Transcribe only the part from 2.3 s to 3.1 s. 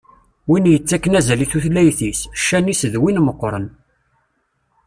ccan-is d